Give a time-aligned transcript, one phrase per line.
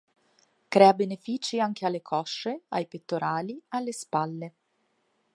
[0.67, 4.53] Crea benefici anche alle cosce, ai pettorali, alle spalle.